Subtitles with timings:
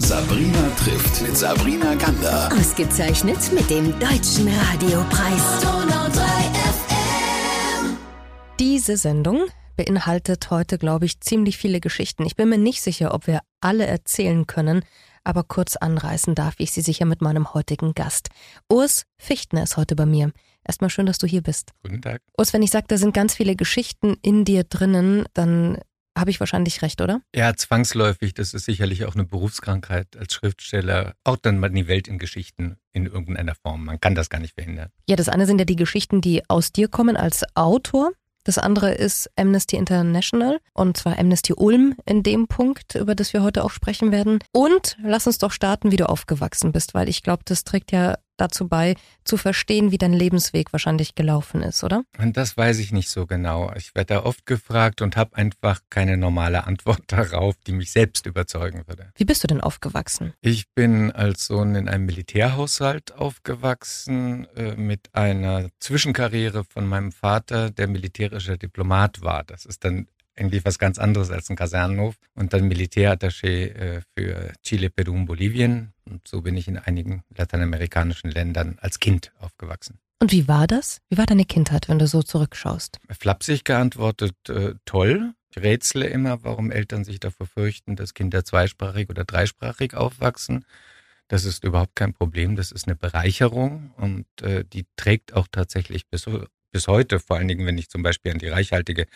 [0.00, 2.50] Sabrina trifft mit Sabrina Gander.
[2.58, 5.66] Ausgezeichnet mit dem Deutschen Radiopreis.
[8.58, 9.44] Diese Sendung
[9.76, 12.24] beinhaltet heute, glaube ich, ziemlich viele Geschichten.
[12.24, 14.84] Ich bin mir nicht sicher, ob wir alle erzählen können,
[15.22, 18.30] aber kurz anreißen darf ich sie sicher mit meinem heutigen Gast.
[18.68, 20.32] Urs Fichtner ist heute bei mir.
[20.64, 21.72] Erstmal schön, dass du hier bist.
[21.82, 22.22] Guten Tag.
[22.38, 25.78] Urs, wenn ich sage, da sind ganz viele Geschichten in dir drinnen, dann
[26.20, 27.20] habe ich wahrscheinlich recht, oder?
[27.34, 28.34] Ja, zwangsläufig.
[28.34, 31.14] Das ist sicherlich auch eine Berufskrankheit als Schriftsteller.
[31.24, 33.84] Auch dann mal die Welt in Geschichten in irgendeiner Form.
[33.84, 34.90] Man kann das gar nicht verhindern.
[35.08, 38.12] Ja, das eine sind ja die Geschichten, die aus dir kommen als Autor.
[38.44, 43.42] Das andere ist Amnesty International und zwar Amnesty Ulm in dem Punkt, über das wir
[43.42, 44.38] heute auch sprechen werden.
[44.52, 48.16] Und lass uns doch starten, wie du aufgewachsen bist, weil ich glaube, das trägt ja
[48.40, 48.94] dazu bei,
[49.24, 52.02] zu verstehen, wie dein Lebensweg wahrscheinlich gelaufen ist, oder?
[52.18, 53.72] Und das weiß ich nicht so genau.
[53.76, 58.26] Ich werde da oft gefragt und habe einfach keine normale Antwort darauf, die mich selbst
[58.26, 59.12] überzeugen würde.
[59.16, 60.32] Wie bist du denn aufgewachsen?
[60.40, 67.70] Ich bin als Sohn in einem Militärhaushalt aufgewachsen, äh, mit einer Zwischenkarriere von meinem Vater,
[67.70, 69.44] der militärischer Diplomat war.
[69.44, 74.52] Das ist dann eigentlich was ganz anderes als ein Kasernenhof und dann Militärattaché äh, für
[74.62, 75.92] Chile, Peru und Bolivien.
[76.04, 79.98] Und so bin ich in einigen lateinamerikanischen Ländern als Kind aufgewachsen.
[80.20, 81.00] Und wie war das?
[81.08, 82.98] Wie war deine Kindheit, wenn du so zurückschaust?
[83.10, 85.32] Flapsig geantwortet, äh, toll.
[85.50, 90.64] Ich rätsle immer, warum Eltern sich davor fürchten, dass Kinder zweisprachig oder dreisprachig aufwachsen.
[91.28, 96.08] Das ist überhaupt kein Problem, das ist eine Bereicherung und äh, die trägt auch tatsächlich
[96.08, 96.26] bis,
[96.70, 99.06] bis heute, vor allen Dingen, wenn ich zum Beispiel an die reichhaltige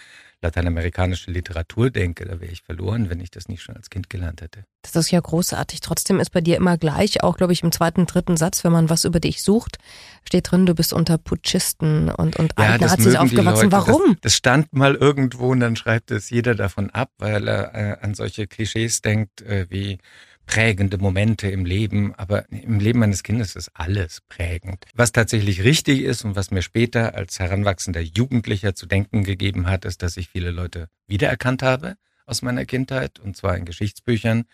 [0.42, 4.42] lateinamerikanische Literatur denke, da wäre ich verloren, wenn ich das nicht schon als Kind gelernt
[4.42, 4.64] hätte.
[4.82, 5.80] Das ist ja großartig.
[5.80, 8.90] Trotzdem ist bei dir immer gleich, auch glaube ich im zweiten, dritten Satz, wenn man
[8.90, 9.78] was über dich sucht,
[10.26, 13.70] steht drin, du bist unter Putschisten und, und ja, Nazis aufgewachsen.
[13.70, 13.72] Leute.
[13.72, 14.02] Warum?
[14.06, 17.96] Das, das, stand mal irgendwo und dann schreibt es jeder davon ab, weil er äh,
[18.02, 19.98] an solche Klischees denkt, äh, wie
[20.46, 24.84] prägende Momente im Leben, aber im Leben meines Kindes ist alles prägend.
[24.94, 29.84] Was tatsächlich richtig ist und was mir später als heranwachsender Jugendlicher zu denken gegeben hat,
[29.84, 31.96] ist, dass ich viele Leute wiedererkannt habe
[32.26, 34.44] aus meiner Kindheit, und zwar in Geschichtsbüchern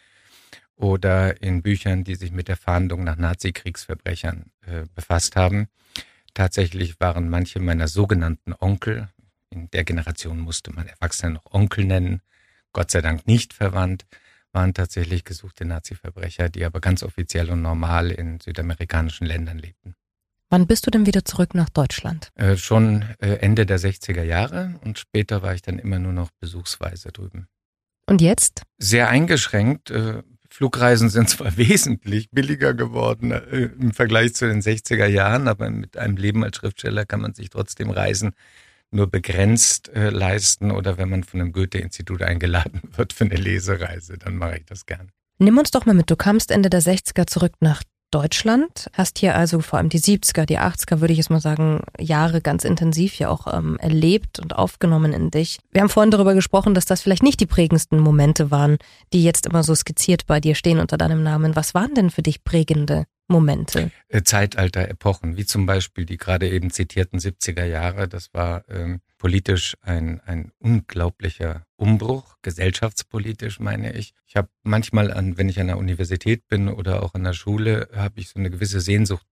[0.76, 5.69] oder in Büchern, die sich mit der Fahndung nach Nazi-Kriegsverbrechern äh, befasst haben.
[6.34, 9.09] Tatsächlich waren manche meiner sogenannten Onkel,
[9.50, 12.22] in der Generation musste man Erwachsene noch Onkel nennen,
[12.72, 14.06] Gott sei Dank nicht verwandt,
[14.53, 19.94] waren tatsächlich gesuchte Nazi-Verbrecher, die aber ganz offiziell und normal in südamerikanischen Ländern lebten.
[20.49, 22.31] Wann bist du denn wieder zurück nach Deutschland?
[22.34, 26.31] Äh, schon äh, Ende der 60er Jahre und später war ich dann immer nur noch
[26.41, 27.47] besuchsweise drüben.
[28.06, 28.62] Und jetzt?
[28.78, 29.93] Sehr eingeschränkt.
[29.93, 35.71] Äh, Flugreisen sind zwar wesentlich billiger geworden äh, im Vergleich zu den 60er Jahren, aber
[35.71, 38.32] mit einem Leben als Schriftsteller kann man sich trotzdem Reisen
[38.90, 44.18] nur begrenzt äh, leisten oder wenn man von einem Goethe-Institut eingeladen wird für eine Lesereise,
[44.18, 45.10] dann mache ich das gern.
[45.38, 46.10] Nimm uns doch mal mit.
[46.10, 50.44] Du kamst Ende der 60er zurück nach Deutschland, hast hier also vor allem die 70er,
[50.44, 54.56] die 80er, würde ich jetzt mal sagen, Jahre ganz intensiv ja auch ähm, erlebt und
[54.56, 55.60] aufgenommen in dich.
[55.70, 58.78] Wir haben vorhin darüber gesprochen, dass das vielleicht nicht die prägendsten Momente waren,
[59.12, 61.54] die jetzt immer so skizziert bei dir stehen unter deinem Namen.
[61.54, 63.91] Was waren denn für dich prägende Momente?
[64.08, 68.08] Äh, Zeitalter, Epochen, wie zum Beispiel die gerade eben zitierten 70er Jahre.
[68.08, 74.12] Das war ähm, politisch ein, ein unglaublicher Umbruch, gesellschaftspolitisch meine ich.
[74.26, 77.88] Ich habe manchmal, an, wenn ich an der Universität bin oder auch an der Schule,
[77.94, 79.26] habe ich so eine gewisse Sehnsucht,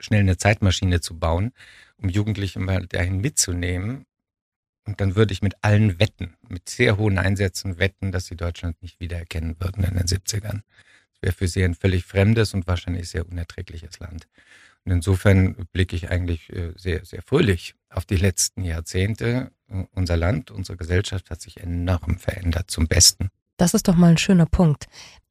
[0.00, 1.52] schnell eine Zeitmaschine zu bauen,
[1.96, 4.04] um Jugendliche mal dahin mitzunehmen.
[4.86, 8.82] Und dann würde ich mit allen wetten, mit sehr hohen Einsätzen wetten, dass sie Deutschland
[8.82, 10.60] nicht wiedererkennen würden in den 70ern
[11.24, 14.28] wäre für sie ein völlig fremdes und wahrscheinlich sehr unerträgliches Land.
[14.84, 19.50] Und insofern blicke ich eigentlich äh, sehr, sehr fröhlich auf die letzten Jahrzehnte.
[19.92, 23.30] Unser Land, unsere Gesellschaft hat sich enorm verändert zum Besten.
[23.56, 24.86] Das ist doch mal ein schöner Punkt.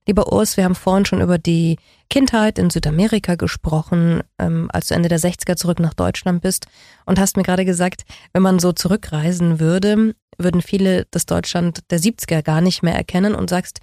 [0.07, 1.77] Lieber Urs, wir haben vorhin schon über die
[2.09, 6.65] Kindheit in Südamerika gesprochen, ähm, als du Ende der 60er zurück nach Deutschland bist
[7.05, 11.99] und hast mir gerade gesagt, wenn man so zurückreisen würde, würden viele das Deutschland der
[11.99, 13.79] 70er gar nicht mehr erkennen und sagst,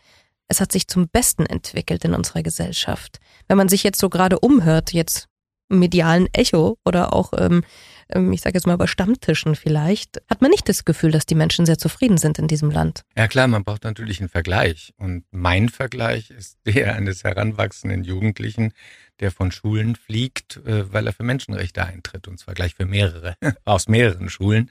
[0.51, 3.21] es hat sich zum Besten entwickelt in unserer Gesellschaft.
[3.49, 5.29] Wenn man sich jetzt so gerade umhört, jetzt
[5.69, 7.63] medialen Echo oder auch, ähm,
[8.09, 11.37] ähm ich sage jetzt mal bei Stammtischen vielleicht, hat man nicht das Gefühl, dass die
[11.37, 13.03] Menschen sehr zufrieden sind in diesem Land.
[13.17, 14.93] Ja klar, man braucht natürlich einen Vergleich.
[14.97, 18.73] Und mein Vergleich ist der eines heranwachsenden Jugendlichen,
[19.21, 22.27] der von Schulen fliegt, äh, weil er für Menschenrechte eintritt.
[22.27, 24.69] Und zwar gleich für mehrere, aus mehreren Schulen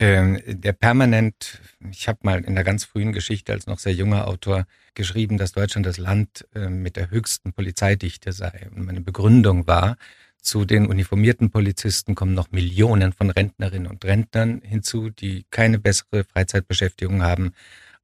[0.00, 1.60] der permanent,
[1.90, 5.52] ich habe mal in der ganz frühen Geschichte als noch sehr junger Autor geschrieben, dass
[5.52, 8.68] Deutschland das Land äh, mit der höchsten Polizeidichte sei.
[8.74, 9.98] Und meine Begründung war,
[10.40, 16.24] zu den uniformierten Polizisten kommen noch Millionen von Rentnerinnen und Rentnern hinzu, die keine bessere
[16.24, 17.52] Freizeitbeschäftigung haben,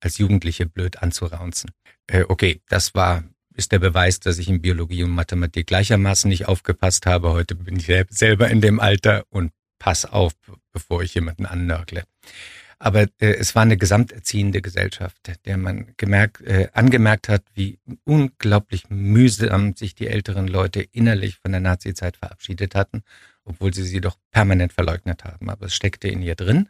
[0.00, 1.70] als Jugendliche blöd anzuraunzen.
[2.08, 3.24] Äh, okay, das war
[3.56, 7.30] ist der Beweis, dass ich in Biologie und Mathematik gleichermaßen nicht aufgepasst habe.
[7.30, 10.32] Heute bin ich selber in dem Alter und pass auf,
[10.72, 12.04] bevor ich jemanden annörgle.
[12.78, 18.90] Aber äh, es war eine gesamterziehende Gesellschaft, der man gemerkt, äh, angemerkt hat, wie unglaublich
[18.90, 23.02] mühsam sich die älteren Leute innerlich von der Nazizeit verabschiedet hatten,
[23.44, 25.48] obwohl sie sie doch permanent verleugnet haben.
[25.48, 26.68] Aber es steckte in ihr drin.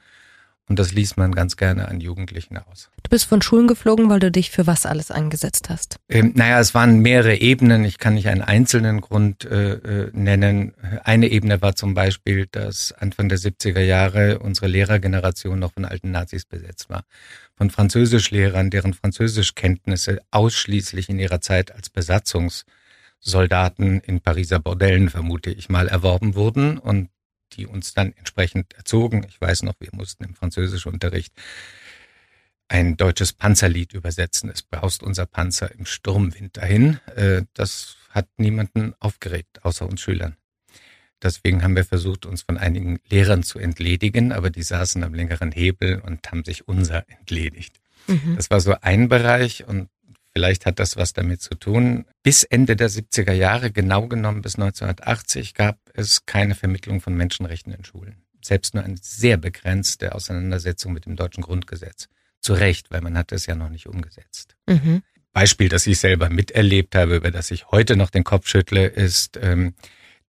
[0.68, 2.90] Und das ließ man ganz gerne an Jugendlichen aus.
[3.04, 6.00] Du bist von Schulen geflogen, weil du dich für was alles eingesetzt hast?
[6.08, 7.84] Ähm, naja, es waren mehrere Ebenen.
[7.84, 10.74] Ich kann nicht einen einzelnen Grund äh, äh nennen.
[11.04, 16.10] Eine Ebene war zum Beispiel, dass Anfang der 70er Jahre unsere Lehrergeneration noch von alten
[16.10, 17.04] Nazis besetzt war.
[17.54, 25.68] Von Französischlehrern, deren Französischkenntnisse ausschließlich in ihrer Zeit als Besatzungssoldaten in Pariser Bordellen, vermute ich
[25.68, 27.08] mal, erworben wurden und
[27.56, 29.24] die uns dann entsprechend erzogen.
[29.28, 31.32] Ich weiß noch, wir mussten im Französischunterricht
[32.68, 34.50] ein deutsches Panzerlied übersetzen.
[34.50, 36.98] Es braust unser Panzer im Sturmwind dahin.
[37.14, 40.36] Äh, das hat niemanden aufgeregt, außer uns Schülern.
[41.22, 45.50] Deswegen haben wir versucht, uns von einigen Lehrern zu entledigen, aber die saßen am längeren
[45.50, 47.80] Hebel und haben sich unser entledigt.
[48.06, 48.36] Mhm.
[48.36, 49.88] Das war so ein Bereich und
[50.36, 52.04] Vielleicht hat das was damit zu tun.
[52.22, 57.72] Bis Ende der 70er Jahre, genau genommen bis 1980, gab es keine Vermittlung von Menschenrechten
[57.72, 58.22] in Schulen.
[58.42, 62.08] Selbst nur eine sehr begrenzte Auseinandersetzung mit dem deutschen Grundgesetz.
[62.40, 64.56] Zu Recht, weil man hat es ja noch nicht umgesetzt.
[64.66, 65.02] Mhm.
[65.32, 69.38] Beispiel, das ich selber miterlebt habe, über das ich heute noch den Kopf schüttle, ist,
[69.42, 69.74] ähm,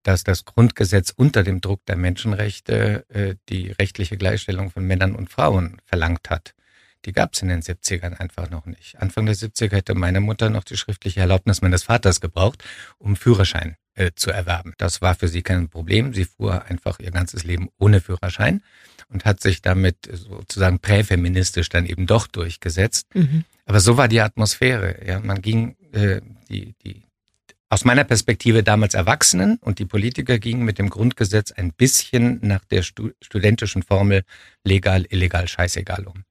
[0.03, 5.29] dass das Grundgesetz unter dem Druck der Menschenrechte äh, die rechtliche Gleichstellung von Männern und
[5.29, 6.55] Frauen verlangt hat.
[7.05, 8.99] Die gab es in den 70ern einfach noch nicht.
[8.99, 12.63] Anfang der 70er hätte meine Mutter noch die schriftliche Erlaubnis meines Vaters gebraucht,
[12.97, 14.73] um Führerschein äh, zu erwerben.
[14.77, 16.13] Das war für sie kein Problem.
[16.13, 18.61] Sie fuhr einfach ihr ganzes Leben ohne Führerschein
[19.09, 23.07] und hat sich damit sozusagen präfeministisch dann eben doch durchgesetzt.
[23.13, 23.43] Mhm.
[23.65, 25.05] Aber so war die Atmosphäre.
[25.05, 27.03] Ja, man ging äh, die die
[27.69, 32.63] aus meiner Perspektive damals Erwachsenen und die Politiker gingen mit dem Grundgesetz ein bisschen nach
[32.63, 34.23] der studentischen Formel
[34.63, 36.23] legal, illegal, scheißegal um.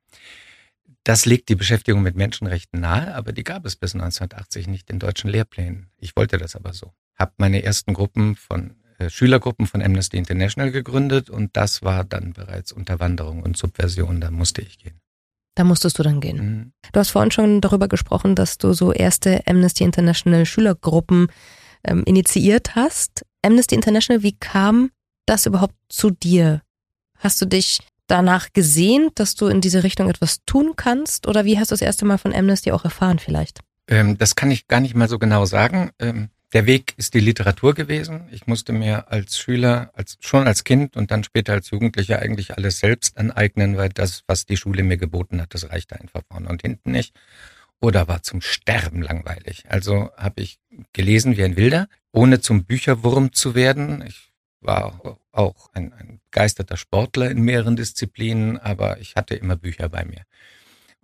[1.04, 4.98] Das legt die Beschäftigung mit Menschenrechten nahe, aber die gab es bis 1980 nicht in
[4.98, 5.90] deutschen Lehrplänen.
[5.98, 6.92] Ich wollte das aber so.
[7.16, 12.32] Hab meine ersten Gruppen von äh, Schülergruppen von Amnesty International gegründet und das war dann
[12.32, 15.00] bereits Unterwanderung und Subversion, da musste ich gehen.
[15.54, 16.36] Da musstest du dann gehen.
[16.36, 16.72] Mhm.
[16.92, 21.28] Du hast vorhin schon darüber gesprochen, dass du so erste Amnesty International Schülergruppen
[21.84, 23.24] ähm, initiiert hast.
[23.42, 24.90] Amnesty International, wie kam
[25.24, 26.62] das überhaupt zu dir?
[27.18, 31.26] Hast du dich danach gesehen, dass du in diese Richtung etwas tun kannst?
[31.26, 33.60] Oder wie hast du das erste Mal von Amnesty auch erfahren vielleicht?
[33.88, 35.90] Ähm, das kann ich gar nicht mal so genau sagen.
[35.98, 38.28] Ähm, der Weg ist die Literatur gewesen.
[38.30, 42.56] Ich musste mir als Schüler, als, schon als Kind und dann später als Jugendlicher eigentlich
[42.56, 46.48] alles selbst aneignen, weil das, was die Schule mir geboten hat, das reichte einfach vorne
[46.48, 47.14] und hinten nicht.
[47.80, 49.64] Oder war zum Sterben langweilig.
[49.68, 50.58] Also habe ich
[50.92, 54.02] gelesen wie ein Wilder, ohne zum Bücherwurm zu werden.
[54.06, 59.88] Ich war auch ein, ein begeisterter Sportler in mehreren Disziplinen, aber ich hatte immer Bücher
[59.88, 60.22] bei mir.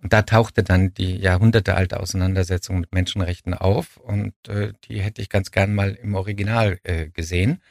[0.03, 5.29] Und da tauchte dann die jahrhundertealte Auseinandersetzung mit Menschenrechten auf und äh, die hätte ich
[5.29, 7.61] ganz gern mal im Original äh, gesehen,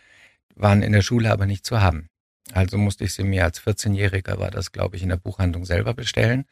[0.55, 2.09] waren in der Schule aber nicht zu haben.
[2.53, 5.93] Also musste ich sie mir als 14-Jähriger, war das glaube ich, in der Buchhandlung selber
[5.95, 6.47] bestellen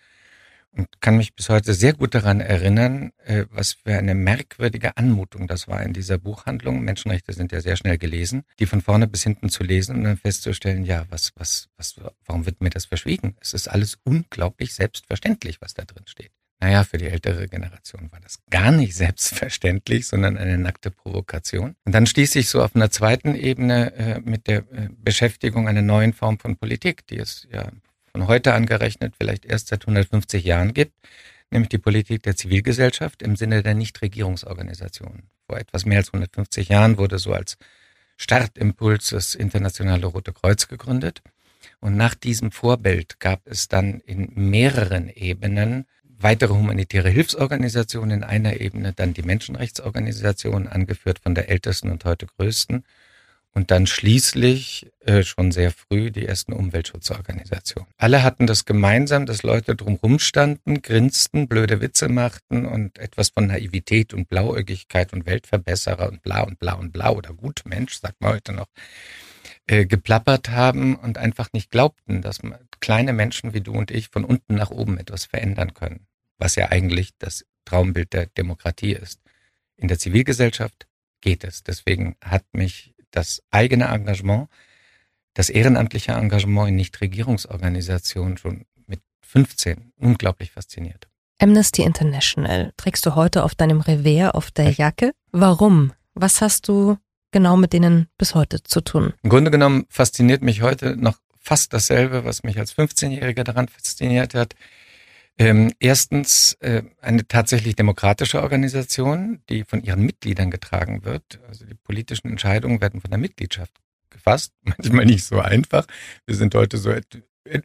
[0.72, 5.48] und kann mich bis heute sehr gut daran erinnern, äh, was für eine merkwürdige Anmutung
[5.48, 6.82] das war in dieser Buchhandlung.
[6.82, 10.16] Menschenrechte sind ja sehr schnell gelesen, die von vorne bis hinten zu lesen und dann
[10.16, 11.96] festzustellen, ja, was, was, was,
[12.26, 13.36] warum wird mir das verschwiegen?
[13.40, 16.30] Es ist alles unglaublich selbstverständlich, was da drin steht.
[16.62, 21.74] Naja, für die ältere Generation war das gar nicht selbstverständlich, sondern eine nackte Provokation.
[21.84, 25.82] Und dann stieß ich so auf einer zweiten Ebene äh, mit der äh, Beschäftigung einer
[25.82, 27.70] neuen Form von Politik, die es ja
[28.12, 30.94] von heute angerechnet vielleicht erst seit 150 Jahren gibt,
[31.50, 35.24] nämlich die Politik der Zivilgesellschaft im Sinne der Nichtregierungsorganisationen.
[35.46, 37.56] Vor etwas mehr als 150 Jahren wurde so als
[38.16, 41.22] Startimpuls das Internationale Rote Kreuz gegründet.
[41.80, 45.86] Und nach diesem Vorbild gab es dann in mehreren Ebenen
[46.20, 52.26] weitere humanitäre Hilfsorganisationen in einer Ebene, dann die Menschenrechtsorganisationen, angeführt von der ältesten und heute
[52.26, 52.84] größten,
[53.52, 57.88] und dann schließlich äh, schon sehr früh die ersten Umweltschutzorganisationen.
[57.96, 63.48] Alle hatten das gemeinsam, dass Leute drumherum standen, grinsten, blöde Witze machten und etwas von
[63.48, 68.34] Naivität und Blauäugigkeit und Weltverbesserer und bla und bla und bla oder Gutmensch, sagt man
[68.34, 68.68] heute noch,
[69.66, 72.40] äh, geplappert haben und einfach nicht glaubten, dass
[72.80, 76.06] kleine Menschen wie du und ich von unten nach oben etwas verändern können,
[76.38, 79.20] was ja eigentlich das Traumbild der Demokratie ist.
[79.76, 80.86] In der Zivilgesellschaft
[81.20, 81.62] geht es.
[81.62, 84.48] Deswegen hat mich das eigene Engagement,
[85.34, 91.08] das ehrenamtliche Engagement in Nichtregierungsorganisationen schon mit 15 unglaublich fasziniert.
[91.38, 95.12] Amnesty International trägst du heute auf deinem Revers auf der Jacke.
[95.32, 95.92] Warum?
[96.14, 96.98] Was hast du
[97.30, 99.14] genau mit denen bis heute zu tun?
[99.22, 104.34] Im Grunde genommen fasziniert mich heute noch fast dasselbe, was mich als 15-Jähriger daran fasziniert
[104.34, 104.54] hat.
[105.40, 111.40] Ähm, erstens äh, eine tatsächlich demokratische Organisation, die von ihren Mitgliedern getragen wird.
[111.48, 113.72] Also die politischen Entscheidungen werden von der Mitgliedschaft
[114.10, 114.52] gefasst.
[114.62, 115.86] Manchmal nicht so einfach.
[116.26, 116.92] Wir sind heute so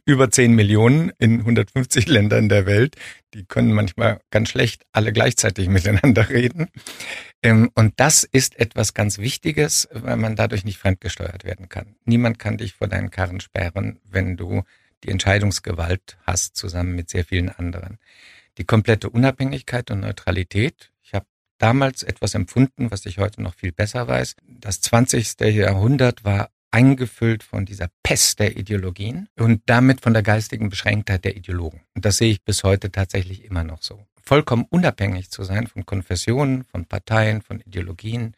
[0.06, 2.96] über 10 Millionen in 150 Ländern der Welt.
[3.34, 6.68] Die können manchmal ganz schlecht alle gleichzeitig miteinander reden.
[7.42, 11.96] Ähm, und das ist etwas ganz Wichtiges, weil man dadurch nicht fremdgesteuert werden kann.
[12.06, 14.62] Niemand kann dich vor deinen Karren sperren, wenn du
[15.06, 17.98] die Entscheidungsgewalt hast, zusammen mit sehr vielen anderen.
[18.58, 20.90] Die komplette Unabhängigkeit und Neutralität.
[21.02, 21.26] Ich habe
[21.58, 24.36] damals etwas empfunden, was ich heute noch viel besser weiß.
[24.46, 25.40] Das 20.
[25.40, 31.36] Jahrhundert war eingefüllt von dieser Pest der Ideologien und damit von der geistigen Beschränktheit der
[31.36, 31.80] Ideologen.
[31.94, 34.06] Und das sehe ich bis heute tatsächlich immer noch so.
[34.22, 38.34] Vollkommen unabhängig zu sein von Konfessionen, von Parteien, von Ideologien,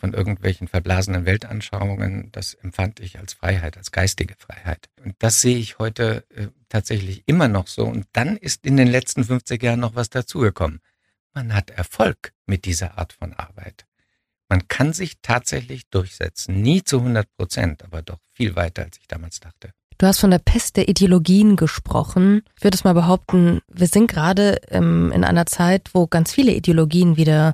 [0.00, 4.88] von irgendwelchen verblasenen Weltanschauungen, das empfand ich als Freiheit, als geistige Freiheit.
[5.04, 7.84] Und das sehe ich heute äh, tatsächlich immer noch so.
[7.84, 10.80] Und dann ist in den letzten 50 Jahren noch was dazugekommen.
[11.34, 13.86] Man hat Erfolg mit dieser Art von Arbeit.
[14.48, 16.60] Man kann sich tatsächlich durchsetzen.
[16.60, 19.70] Nie zu 100 Prozent, aber doch viel weiter, als ich damals dachte.
[19.98, 22.42] Du hast von der Pest der Ideologien gesprochen.
[22.56, 26.52] Ich würde es mal behaupten, wir sind gerade ähm, in einer Zeit, wo ganz viele
[26.52, 27.52] Ideologien wieder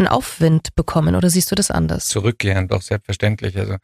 [0.00, 1.14] einen Aufwind bekommen.
[1.14, 2.08] Oder siehst du das anders?
[2.08, 3.56] Zurückkehren, doch selbstverständlich.
[3.58, 3.76] Also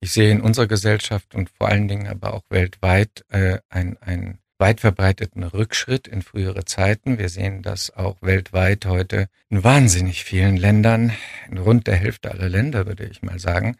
[0.00, 4.38] ich sehe in unserer Gesellschaft und vor allen Dingen aber auch weltweit äh, ein, ein
[4.58, 7.18] weit verbreiteten Rückschritt in frühere Zeiten.
[7.18, 11.12] Wir sehen das auch weltweit heute in wahnsinnig vielen Ländern,
[11.48, 13.76] in rund der Hälfte aller Länder, würde ich mal sagen,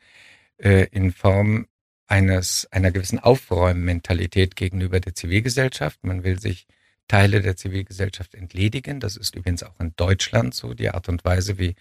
[0.58, 1.66] äh, in Form
[2.06, 6.04] eines, einer gewissen Aufräummentalität gegenüber der Zivilgesellschaft.
[6.04, 6.66] Man will sich
[7.08, 9.00] Teile der Zivilgesellschaft entledigen.
[9.00, 10.74] Das ist übrigens auch in Deutschland so.
[10.74, 11.74] Die Art und Weise, wie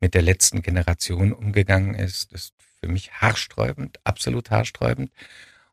[0.00, 5.12] mit der letzten Generation umgegangen ist, ist für mich haarsträubend, absolut haarsträubend.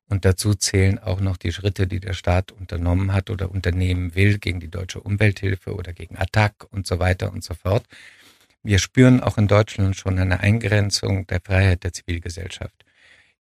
[0.08, 4.39] Und dazu zählen auch noch die Schritte, die der Staat unternommen hat oder unternehmen will
[4.39, 7.86] gegen die deutsche Umwelthilfe oder gegen Attac und so weiter und so fort.
[8.63, 12.86] Wir spüren auch in Deutschland schon eine Eingrenzung der Freiheit der Zivilgesellschaft.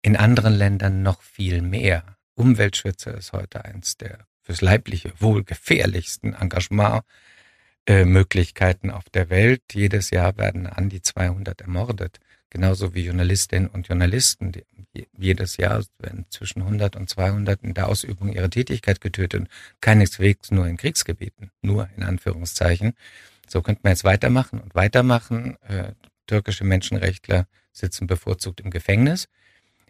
[0.01, 2.17] In anderen Ländern noch viel mehr.
[2.35, 9.61] Umweltschützer ist heute eins der fürs leibliche Wohl gefährlichsten Engagementmöglichkeiten äh, auf der Welt.
[9.73, 12.19] Jedes Jahr werden an die 200 ermordet.
[12.49, 14.65] Genauso wie Journalistinnen und Journalisten, die
[15.15, 19.47] jedes Jahr werden zwischen 100 und 200 in der Ausübung ihrer Tätigkeit getötet.
[19.81, 22.93] Keineswegs nur in Kriegsgebieten, nur in Anführungszeichen.
[23.47, 25.57] So könnte man jetzt weitermachen und weitermachen.
[25.67, 25.91] Äh,
[26.25, 29.27] türkische Menschenrechtler sitzen bevorzugt im Gefängnis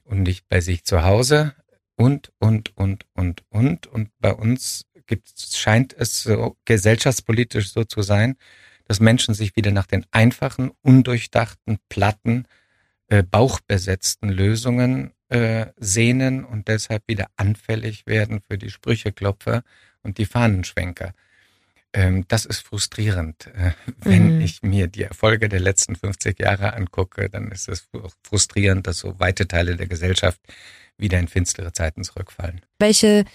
[0.04, 1.56] und nicht bei sich zu Hause
[2.00, 3.88] und, und, und, und, und.
[3.88, 8.38] Und bei uns gibt, scheint es so gesellschaftspolitisch so zu sein,
[8.86, 12.46] dass Menschen sich wieder nach den einfachen, undurchdachten, platten,
[13.10, 19.64] äh, bauchbesetzten Lösungen äh, sehnen und deshalb wieder anfällig werden für die Sprücheklopfer
[20.02, 21.14] und die Fahnenschwenker.
[21.94, 23.48] Ähm, das ist frustrierend.
[23.48, 24.42] Äh, wenn mhm.
[24.42, 27.88] ich mir die Erfolge der letzten 50 Jahre angucke, dann ist es
[28.24, 30.40] frustrierend, dass so weite Teile der Gesellschaft
[30.98, 32.62] wieder in finstere Zeiten zurückfallen.
[32.78, 33.26] Welche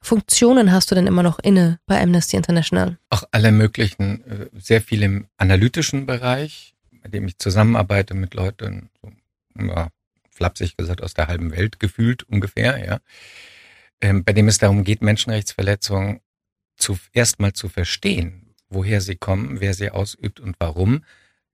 [0.00, 2.98] Funktionen hast du denn immer noch inne bei Amnesty International?
[3.08, 8.90] Auch alle möglichen, äh, sehr viel im analytischen Bereich, bei dem ich zusammenarbeite mit Leuten,
[9.00, 9.10] so
[9.58, 9.88] ja,
[10.30, 12.98] flapsig gesagt, aus der halben Welt gefühlt ungefähr, ja,
[14.00, 16.20] ähm, bei dem es darum geht, Menschenrechtsverletzungen
[16.84, 21.02] zu, erstmal zu verstehen, woher sie kommen, wer sie ausübt und warum,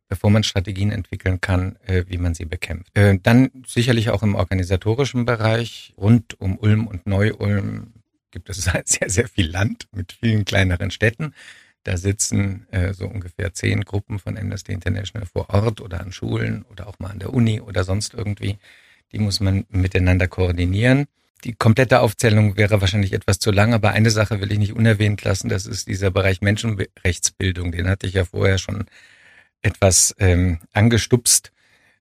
[0.08, 2.90] bevor man Strategien entwickeln kann, äh, wie man sie bekämpft.
[2.98, 7.92] Äh, dann sicherlich auch im organisatorischen Bereich, rund um Ulm und Neu-Ulm
[8.32, 11.32] gibt es sehr, sehr viel Land mit vielen kleineren Städten.
[11.84, 16.64] Da sitzen äh, so ungefähr zehn Gruppen von Amnesty International vor Ort oder an Schulen
[16.64, 18.58] oder auch mal an der Uni oder sonst irgendwie.
[19.12, 21.06] Die muss man miteinander koordinieren.
[21.44, 25.22] Die komplette Aufzählung wäre wahrscheinlich etwas zu lang, aber eine Sache will ich nicht unerwähnt
[25.24, 27.72] lassen, das ist dieser Bereich Menschenrechtsbildung.
[27.72, 28.86] Den hatte ich ja vorher schon
[29.62, 31.52] etwas ähm, angestupst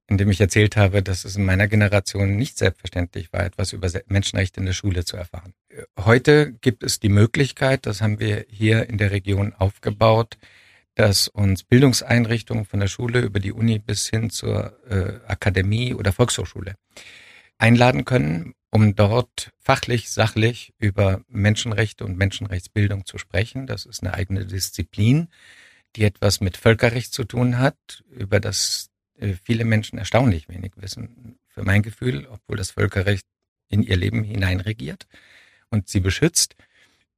[0.10, 3.90] in dem ich erzählt habe, dass es in meiner Generation nicht selbstverständlich war, etwas über
[4.08, 5.54] Menschenrechte in der Schule zu erfahren.
[5.98, 10.38] Heute gibt es die Möglichkeit, das haben wir hier in der Region aufgebaut,
[10.96, 16.12] dass uns Bildungseinrichtungen von der Schule über die Uni bis hin zur äh, Akademie oder
[16.12, 16.74] Volkshochschule
[17.60, 23.68] einladen können, um dort fachlich, sachlich über Menschenrechte und Menschenrechtsbildung zu sprechen.
[23.68, 25.30] Das ist eine eigene Disziplin,
[25.96, 31.40] die etwas mit Völkerrecht zu tun hat, über das äh, viele Menschen erstaunlich wenig wissen,
[31.48, 33.26] für mein Gefühl, obwohl das Völkerrecht
[33.70, 35.08] in ihr Leben hineinregiert
[35.70, 36.56] und sie beschützt.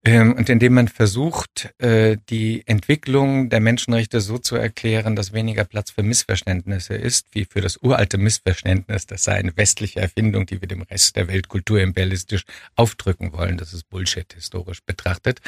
[0.04, 5.64] Ähm, und indem man versucht, äh, die Entwicklung der Menschenrechte so zu erklären, dass weniger
[5.64, 10.60] Platz für Missverständnisse ist, wie für das uralte Missverständnis, das sei eine westliche Erfindung, die
[10.60, 13.58] wir dem Rest der Welt kulturimperialistisch aufdrücken wollen.
[13.58, 15.40] Das ist Bullshit historisch betrachtet.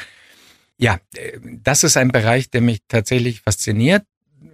[0.76, 4.04] Ja, äh, das ist ein Bereich, der mich tatsächlich fasziniert.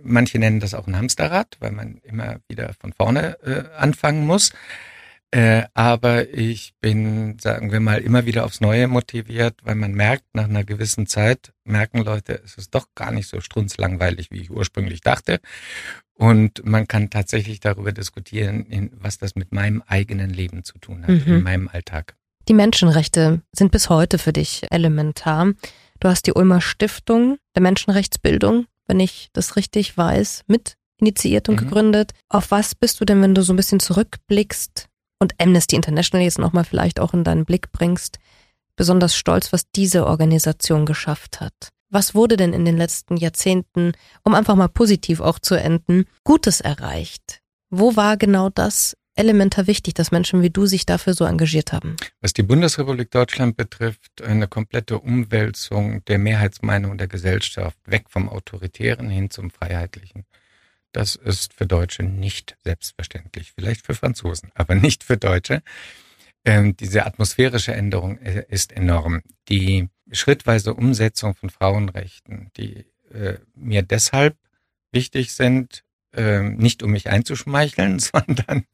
[0.02, 4.52] Manche nennen das auch ein Hamsterrad, weil man immer wieder von vorne äh, anfangen muss.
[5.32, 10.24] Äh, aber ich bin, sagen wir mal, immer wieder aufs Neue motiviert, weil man merkt,
[10.32, 14.50] nach einer gewissen Zeit merken Leute, es ist doch gar nicht so strunzlangweilig, wie ich
[14.50, 15.40] ursprünglich dachte.
[16.14, 21.26] Und man kann tatsächlich darüber diskutieren, was das mit meinem eigenen Leben zu tun hat,
[21.26, 21.34] mhm.
[21.34, 22.16] in meinem Alltag.
[22.48, 25.52] Die Menschenrechte sind bis heute für dich elementar.
[26.00, 31.54] Du hast die Ulmer Stiftung der Menschenrechtsbildung, wenn ich das richtig weiß, mit initiiert und
[31.54, 31.66] mhm.
[31.68, 32.12] gegründet.
[32.28, 34.89] Auf was bist du denn, wenn du so ein bisschen zurückblickst,
[35.20, 38.18] und Amnesty International jetzt nochmal vielleicht auch in deinen Blick bringst,
[38.74, 41.68] besonders stolz, was diese Organisation geschafft hat.
[41.90, 43.92] Was wurde denn in den letzten Jahrzehnten,
[44.24, 47.40] um einfach mal positiv auch zu enden, Gutes erreicht?
[47.68, 51.96] Wo war genau das elementar wichtig, dass Menschen wie du sich dafür so engagiert haben?
[52.20, 59.10] Was die Bundesrepublik Deutschland betrifft, eine komplette Umwälzung der Mehrheitsmeinung der Gesellschaft weg vom Autoritären
[59.10, 60.24] hin zum Freiheitlichen.
[60.92, 63.52] Das ist für Deutsche nicht selbstverständlich.
[63.52, 65.62] Vielleicht für Franzosen, aber nicht für Deutsche.
[66.44, 69.22] Ähm, diese atmosphärische Änderung äh, ist enorm.
[69.48, 74.36] Die schrittweise Umsetzung von Frauenrechten, die äh, mir deshalb
[74.92, 78.64] wichtig sind, äh, nicht um mich einzuschmeicheln, sondern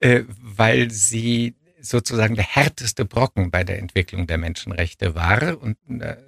[0.00, 5.76] äh, weil sie sozusagen der härteste Brocken bei der Entwicklung der Menschenrechte war und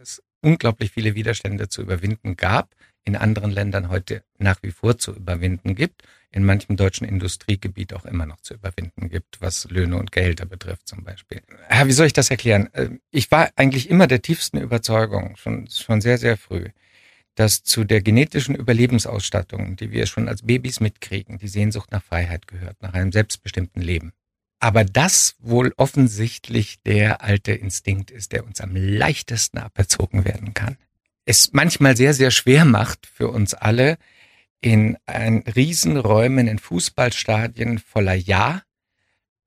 [0.02, 2.74] es unglaublich viele Widerstände zu überwinden gab,
[3.04, 8.04] in anderen Ländern heute nach wie vor zu überwinden gibt, in manchem deutschen Industriegebiet auch
[8.04, 11.42] immer noch zu überwinden gibt, was Löhne und Gehälter betrifft zum Beispiel.
[11.70, 12.72] Ja, wie soll ich das erklären?
[12.72, 16.70] Äh, ich war eigentlich immer der tiefsten Überzeugung, schon, schon sehr, sehr früh,
[17.36, 22.48] dass zu der genetischen Überlebensausstattung, die wir schon als Babys mitkriegen, die Sehnsucht nach Freiheit
[22.48, 24.12] gehört, nach einem selbstbestimmten Leben.
[24.60, 30.78] Aber das wohl offensichtlich der alte Instinkt ist, der uns am leichtesten aberzogen werden kann
[31.24, 33.98] es manchmal sehr, sehr schwer macht für uns alle,
[34.60, 38.62] in ein Riesenräumen, in Fußballstadien voller Ja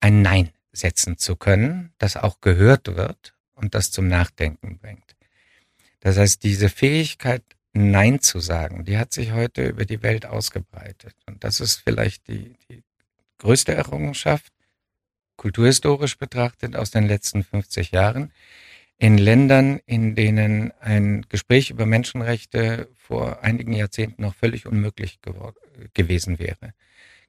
[0.00, 5.16] ein Nein setzen zu können, das auch gehört wird und das zum Nachdenken bringt.
[6.00, 11.14] Das heißt, diese Fähigkeit, Nein zu sagen, die hat sich heute über die Welt ausgebreitet.
[11.26, 12.82] Und das ist vielleicht die, die
[13.38, 14.52] größte Errungenschaft,
[15.36, 18.32] kulturhistorisch betrachtet, aus den letzten 50 Jahren
[18.98, 25.20] in Ländern, in denen ein Gespräch über Menschenrechte vor einigen Jahrzehnten noch völlig unmöglich
[25.94, 26.74] gewesen wäre.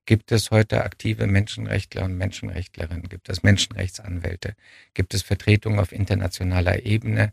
[0.05, 3.09] Gibt es heute aktive Menschenrechtler und Menschenrechtlerinnen?
[3.09, 4.55] Gibt es Menschenrechtsanwälte?
[4.95, 7.31] Gibt es Vertretungen auf internationaler Ebene?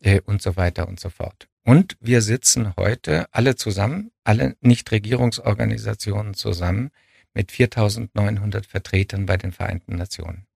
[0.00, 1.48] Äh, und so weiter und so fort.
[1.64, 6.90] Und wir sitzen heute alle zusammen, alle Nichtregierungsorganisationen zusammen
[7.34, 10.46] mit 4900 Vertretern bei den Vereinten Nationen.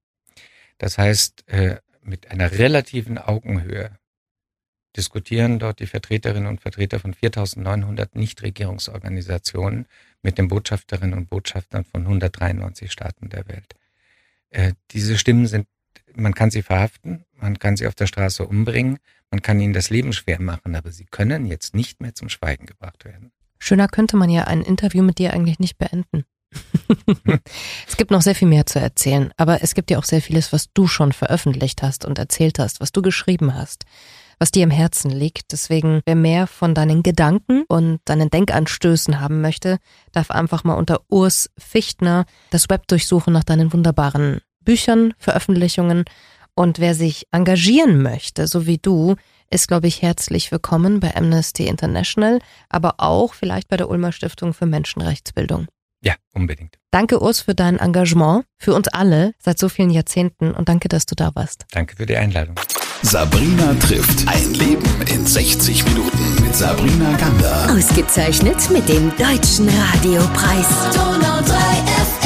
[0.79, 3.91] Das heißt, äh, mit einer relativen Augenhöhe
[4.97, 9.87] diskutieren dort die Vertreterinnen und Vertreter von 4900 Nichtregierungsorganisationen
[10.23, 13.75] mit den Botschafterinnen und Botschaftern von 193 Staaten der Welt.
[14.51, 15.69] Äh, diese Stimmen sind,
[16.15, 18.99] man kann sie verhaften, man kann sie auf der Straße umbringen,
[19.31, 22.67] man kann ihnen das Leben schwer machen, aber sie können jetzt nicht mehr zum Schweigen
[22.67, 23.31] gebracht werden.
[23.61, 26.25] Schöner könnte man ja ein Interview mit dir eigentlich nicht beenden.
[27.89, 30.53] es gibt noch sehr viel mehr zu erzählen, aber es gibt ja auch sehr vieles,
[30.53, 33.85] was du schon veröffentlicht hast und erzählt hast, was du geschrieben hast,
[34.39, 35.53] was dir im Herzen liegt.
[35.53, 39.79] Deswegen, wer mehr von deinen Gedanken und deinen Denkanstößen haben möchte,
[40.13, 46.05] darf einfach mal unter Urs Fichtner das Web durchsuchen nach deinen wunderbaren Büchern, Veröffentlichungen.
[46.55, 49.15] Und wer sich engagieren möchte, so wie du,
[49.51, 54.55] ist, glaube ich, herzlich willkommen bei Amnesty International, aber auch vielleicht bei der Ulmer Stiftung
[54.55, 55.67] für Menschenrechtsbildung.
[56.03, 56.79] Ja, unbedingt.
[56.91, 61.07] Danke, Urs, für dein Engagement, für uns alle seit so vielen Jahrzehnten und danke, dass
[61.07, 61.67] du da warst.
[61.73, 62.57] Danke für die Einladung.
[63.03, 67.71] Sabrina trifft ein Leben in 60 Minuten mit Sabrina Gander.
[67.71, 70.95] Ausgezeichnet mit dem Deutschen Radiopreis.
[70.95, 72.19] Donau 3